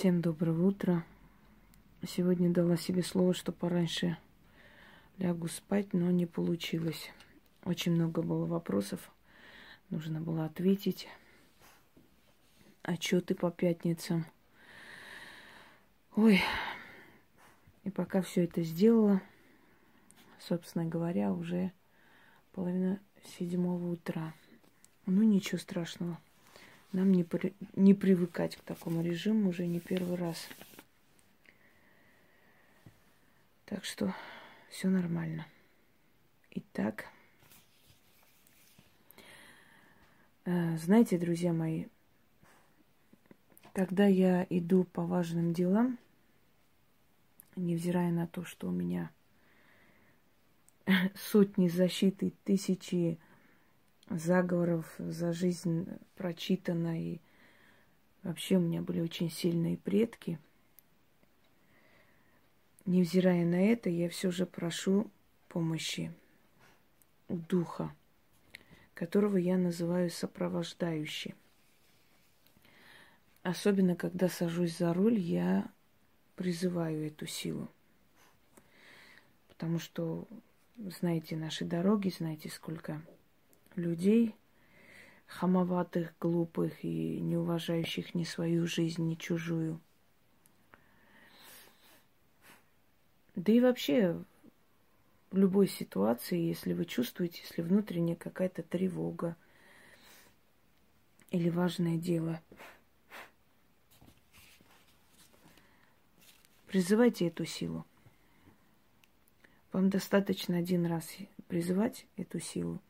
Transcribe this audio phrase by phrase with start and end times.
[0.00, 1.04] Всем доброго утра.
[2.08, 4.16] Сегодня дала себе слово, что пораньше
[5.18, 7.10] лягу спать, но не получилось.
[7.64, 9.12] Очень много было вопросов.
[9.90, 11.06] Нужно было ответить.
[12.80, 14.24] Отчеты по пятницам.
[16.16, 16.40] Ой.
[17.84, 19.20] И пока все это сделала,
[20.38, 21.72] собственно говоря, уже
[22.52, 23.00] половина
[23.38, 24.32] седьмого утра.
[25.04, 26.18] Ну, ничего страшного.
[26.92, 30.48] Нам не, при, не привыкать к такому режиму уже не первый раз.
[33.66, 34.12] Так что
[34.70, 35.46] все нормально.
[36.50, 37.06] Итак,
[40.44, 41.86] э, знаете, друзья мои,
[43.72, 45.96] когда я иду по важным делам,
[47.54, 49.12] невзирая на то, что у меня
[51.14, 53.18] сотни защиты, тысячи
[54.10, 57.20] заговоров за жизнь прочитано, и
[58.22, 60.38] вообще у меня были очень сильные предки.
[62.86, 65.10] Невзирая на это, я все же прошу
[65.48, 66.12] помощи
[67.28, 67.94] у духа,
[68.94, 71.34] которого я называю сопровождающий.
[73.42, 75.70] Особенно, когда сажусь за руль, я
[76.34, 77.68] призываю эту силу.
[79.48, 80.26] Потому что
[80.76, 83.00] знаете наши дороги, знаете, сколько
[83.76, 84.34] людей,
[85.26, 89.80] хамоватых, глупых и не уважающих ни свою жизнь, ни чужую.
[93.36, 94.22] Да и вообще
[95.30, 99.36] в любой ситуации, если вы чувствуете, если внутренняя какая-то тревога
[101.30, 102.40] или важное дело,
[106.66, 107.86] призывайте эту силу.
[109.72, 111.08] Вам достаточно один раз
[111.46, 112.80] призывать эту силу–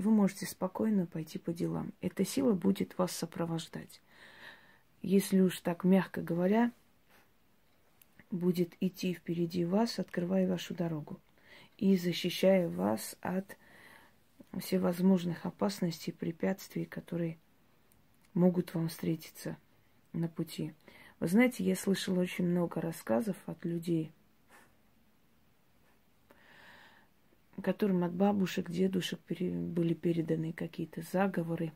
[0.00, 1.92] вы можете спокойно пойти по делам.
[2.00, 4.00] Эта сила будет вас сопровождать.
[5.02, 6.72] Если уж так мягко говоря,
[8.30, 11.18] будет идти впереди вас, открывая вашу дорогу
[11.76, 13.56] и защищая вас от
[14.58, 17.38] всевозможных опасностей, препятствий, которые
[18.34, 19.56] могут вам встретиться
[20.12, 20.74] на пути.
[21.20, 24.12] Вы знаете, я слышала очень много рассказов от людей–
[27.62, 31.72] которым от бабушек, дедушек были переданы какие-то заговоры.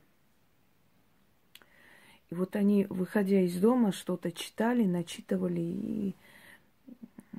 [2.30, 6.14] И вот они, выходя из дома, что-то читали, начитывали и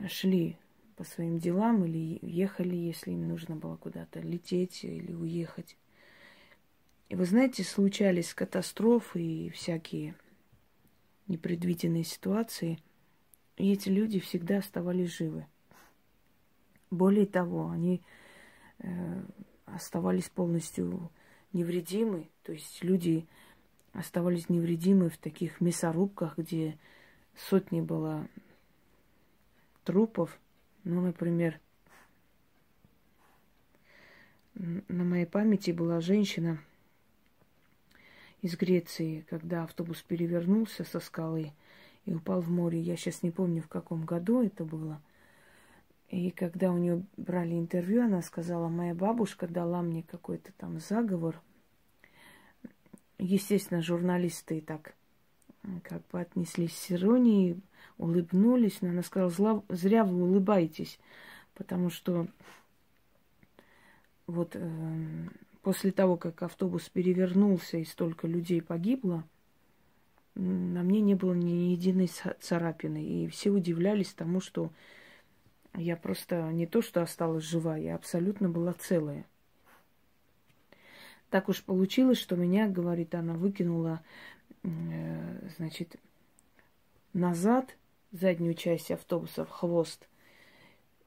[0.08, 0.58] шли
[0.96, 5.78] по своим делам или ехали, если им нужно было куда-то лететь или уехать.
[7.10, 10.16] И вы знаете, случались катастрофы и всякие
[11.28, 12.80] непредвиденные ситуации,
[13.58, 15.46] и эти люди всегда оставались живы.
[16.92, 18.02] Более того, они
[19.66, 21.10] оставались полностью
[21.52, 22.30] невредимы.
[22.44, 23.28] То есть люди
[23.94, 26.78] оставались невредимы в таких мясорубках, где
[27.36, 28.28] сотни было
[29.84, 30.40] трупов.
[30.84, 31.60] Ну, например,
[34.56, 36.60] на моей памяти была женщина
[38.42, 41.54] из Греции, когда автобус перевернулся со скалы
[42.06, 42.82] и упал в море.
[42.82, 45.02] Я сейчас не помню, в каком году это было–
[46.14, 51.42] и когда у нее брали интервью, она сказала, моя бабушка дала мне какой-то там заговор.
[53.18, 54.94] Естественно, журналисты так
[55.82, 57.60] как бы отнеслись с иронией,
[57.98, 61.00] улыбнулись, но она сказала, зря вы улыбаетесь,
[61.56, 62.28] потому что
[64.28, 65.30] вот э,
[65.64, 69.24] после того, как автобус перевернулся и столько людей погибло,
[70.36, 73.04] на мне не было ни единой царапины.
[73.04, 74.72] И все удивлялись тому, что
[75.76, 79.26] я просто не то, что осталась жива, я абсолютно была целая.
[81.30, 84.04] Так уж получилось, что меня, говорит она, выкинула,
[84.62, 85.96] э, значит,
[87.14, 87.76] назад,
[88.12, 90.08] заднюю часть автобуса, в хвост.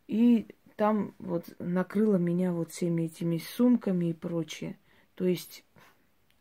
[0.09, 4.77] И там вот накрыла меня вот всеми этими сумками и прочее.
[5.15, 5.65] То есть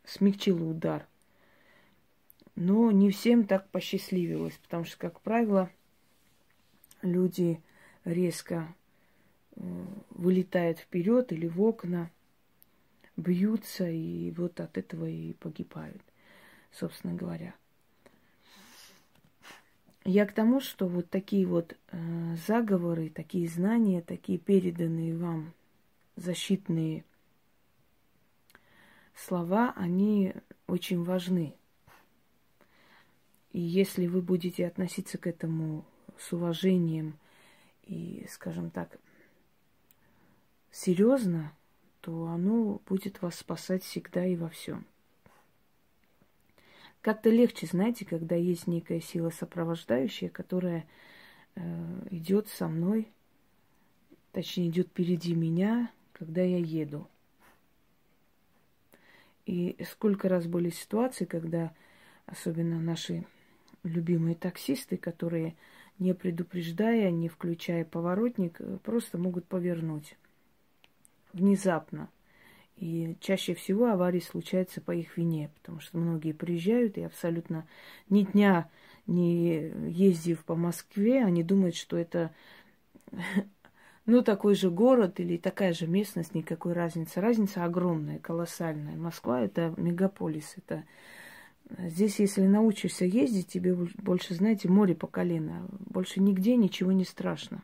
[0.04, 1.06] смягчила удар.
[2.56, 5.70] Но не всем так посчастливилось, потому что, как правило,
[7.02, 7.62] люди
[8.06, 8.74] резко
[9.56, 12.10] э, вылетает вперед или в окна,
[13.16, 16.02] бьются и вот от этого и погибают,
[16.70, 17.54] собственно говоря.
[20.04, 25.52] Я к тому, что вот такие вот э, заговоры, такие знания, такие переданные вам
[26.14, 27.04] защитные
[29.14, 30.32] слова, они
[30.68, 31.54] очень важны.
[33.50, 35.84] И если вы будете относиться к этому
[36.18, 37.18] с уважением,
[37.86, 38.98] и, скажем так,
[40.70, 41.52] серьезно,
[42.00, 44.86] то оно будет вас спасать всегда и во всем.
[47.00, 50.86] Как-то легче, знаете, когда есть некая сила сопровождающая, которая
[51.54, 51.62] э,
[52.10, 53.08] идет со мной,
[54.32, 57.08] точнее идет впереди меня, когда я еду.
[59.46, 61.72] И сколько раз были ситуации, когда
[62.26, 63.24] особенно наши
[63.84, 65.54] любимые таксисты, которые
[65.98, 70.16] не предупреждая, не включая поворотник, просто могут повернуть
[71.32, 72.08] внезапно.
[72.76, 77.66] И чаще всего аварии случаются по их вине, потому что многие приезжают и абсолютно
[78.10, 78.68] ни дня
[79.06, 82.34] не ездив по Москве, они думают, что это
[84.06, 87.20] ну, такой же город или такая же местность, никакой разницы.
[87.20, 88.96] Разница огромная, колоссальная.
[88.96, 90.84] Москва– это мегаполис, это
[91.78, 95.66] Здесь, если научишься ездить, тебе больше, знаете, море по колено.
[95.86, 97.62] Больше нигде ничего не страшно.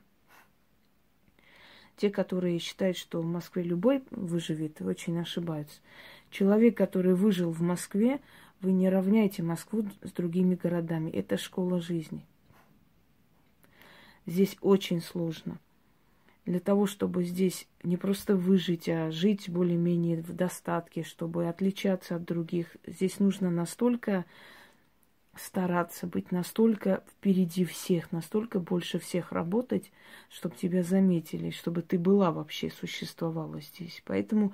[1.96, 5.80] Те, которые считают, что в Москве любой выживет, очень ошибаются.
[6.30, 8.20] Человек, который выжил в Москве,
[8.60, 11.10] вы не равняете Москву с другими городами.
[11.10, 12.26] Это школа жизни.
[14.26, 15.58] Здесь очень сложно
[16.44, 22.24] для того, чтобы здесь не просто выжить, а жить более-менее в достатке, чтобы отличаться от
[22.24, 24.24] других, здесь нужно настолько
[25.34, 29.90] стараться быть настолько впереди всех, настолько больше всех работать,
[30.28, 34.02] чтобы тебя заметили, чтобы ты была вообще, существовала здесь.
[34.04, 34.52] Поэтому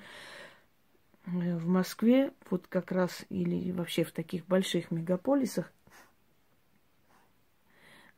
[1.26, 5.72] э, в Москве, вот как раз, или вообще в таких больших мегаполисах,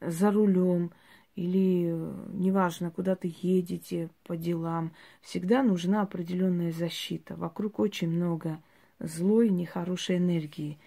[0.00, 0.92] за рулем,
[1.40, 4.92] или э, неважно, куда ты едете по делам,
[5.22, 7.34] всегда нужна определенная защита.
[7.34, 8.62] Вокруг очень много
[8.98, 10.78] злой, нехорошей энергии,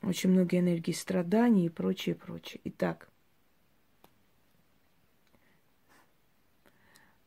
[0.00, 2.62] очень много энергии страданий и прочее, прочее.
[2.64, 3.10] Итак,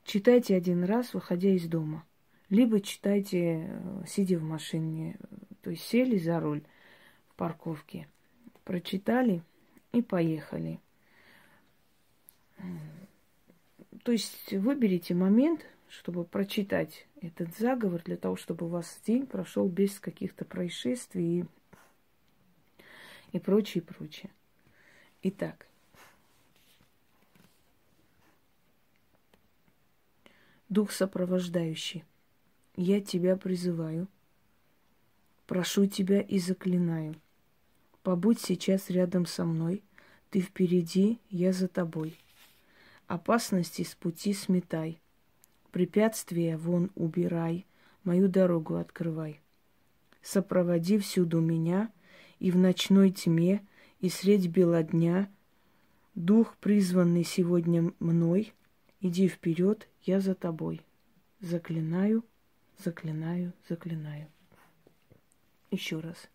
[0.03, 2.03] читайте один раз, выходя из дома.
[2.49, 5.19] Либо читайте, э, сидя в машине,
[5.61, 6.63] то есть сели за руль
[7.27, 8.07] в парковке,
[8.63, 9.43] прочитали
[9.91, 10.79] и поехали.
[14.03, 19.67] То есть выберите момент, чтобы прочитать этот заговор, для того, чтобы у вас день прошел
[19.67, 21.45] без каких-то происшествий и,
[23.31, 24.31] и прочее, прочее.
[25.21, 25.67] Итак,
[30.73, 32.03] Дух сопровождающий,
[32.75, 34.07] я тебя призываю,
[35.45, 37.15] прошу тебя и заклинаю.
[38.01, 39.83] Побудь сейчас рядом со мной,
[40.31, 42.17] ты впереди, я за тобой.
[43.13, 44.99] Опасности с пути сметай,
[45.69, 47.67] препятствия вон убирай,
[48.03, 49.39] мою дорогу открывай.
[50.23, 51.91] Сопроводи всюду меня,
[52.39, 53.61] и в ночной тьме,
[53.99, 55.29] и средь бела дня,
[56.15, 58.51] Дух, призванный сегодня мной,
[58.99, 60.81] иди вперед, я за тобой.
[61.39, 62.25] Заклинаю,
[62.83, 64.27] заклинаю, заклинаю.
[65.69, 66.31] Еще раз.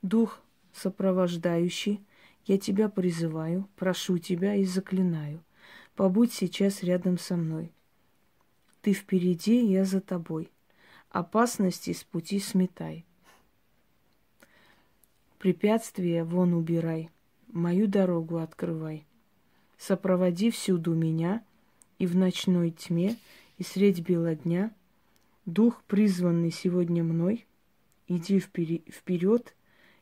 [0.00, 0.40] Дух,
[0.72, 2.02] сопровождающий,
[2.46, 5.44] я тебя призываю, прошу тебя и заклинаю–
[5.94, 7.72] Побудь сейчас рядом со мной.
[8.82, 10.50] Ты впереди, я за тобой.
[11.10, 13.04] Опасности с пути сметай.
[15.38, 17.10] Препятствия вон убирай,
[17.48, 19.06] мою дорогу открывай.
[19.78, 21.44] Сопроводи всюду меня,
[21.98, 23.16] и в ночной тьме,
[23.58, 24.72] и средь бела дня,
[25.46, 27.46] Дух, призванный сегодня мной,
[28.08, 29.54] иди вперед,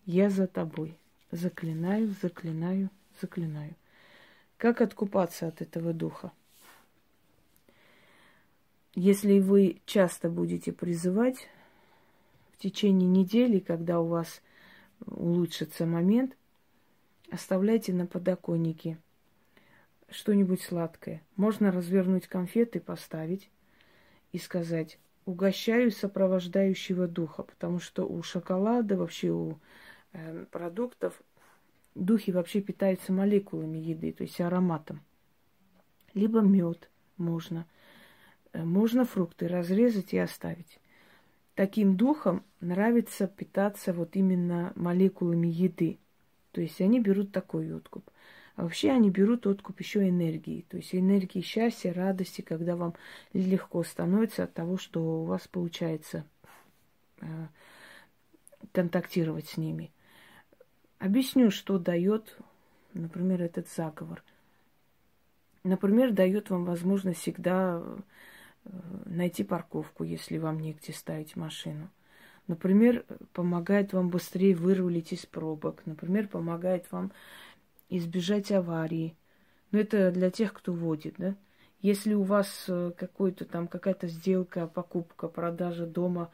[0.06, 0.96] я за тобой.
[1.32, 2.90] Заклинаю, заклинаю,
[3.20, 3.74] заклинаю.
[4.62, 6.30] Как откупаться от этого духа?
[8.94, 11.48] Если вы часто будете призывать
[12.52, 14.40] в течение недели, когда у вас
[15.04, 16.36] улучшится момент,
[17.32, 18.98] оставляйте на подоконнике
[20.08, 21.22] что-нибудь сладкое.
[21.34, 23.50] Можно развернуть конфеты, поставить
[24.30, 29.58] и сказать угощаю сопровождающего духа, потому что у шоколада, вообще у
[30.12, 31.20] э, продуктов
[31.94, 35.00] духи вообще питаются молекулами еды, то есть ароматом.
[36.14, 37.66] Либо мед можно.
[38.52, 40.78] Э, можно фрукты разрезать и оставить.
[41.54, 45.98] Таким духом нравится питаться вот именно молекулами еды.
[46.52, 48.10] То есть они берут такой откуп.
[48.56, 50.64] А вообще они берут откуп еще энергии.
[50.68, 52.94] То есть энергии счастья, радости, когда вам
[53.32, 56.24] легко становится от того, что у вас получается
[57.20, 57.26] э,
[58.72, 59.90] контактировать с ними.
[61.02, 62.38] Объясню, что дает,
[62.94, 64.22] например, этот заговор.
[65.64, 68.70] Например, дает вам возможность всегда э,
[69.06, 71.90] найти парковку, если вам негде ставить машину.
[72.46, 75.82] Например, помогает вам быстрее вырулить из пробок.
[75.86, 77.10] Например, помогает вам
[77.88, 79.16] избежать аварии.
[79.72, 81.34] Но это для тех, кто водит, да?
[81.80, 86.30] Если у вас э, какой-то там какая-то сделка, покупка, продажа дома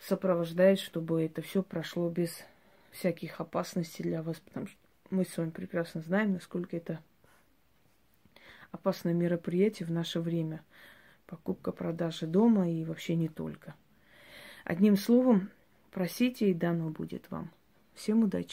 [0.00, 2.44] сопровождает, чтобы это все прошло без
[2.92, 4.76] всяких опасностей для вас, потому что
[5.10, 7.00] мы с вами прекрасно знаем, насколько это
[8.70, 10.62] опасное мероприятие в наше время.
[11.26, 13.74] Покупка, продажа дома и вообще не только.
[14.64, 15.50] Одним словом,
[15.90, 17.50] просите, и дано будет вам.
[17.94, 18.50] Всем удачи!